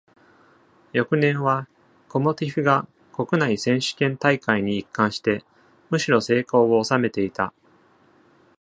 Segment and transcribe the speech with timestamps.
[0.93, 1.67] 翌年は、
[2.09, 5.45] コモティフが国内選手権大会に一貫して
[5.91, 7.53] むしろ成功を収めていた。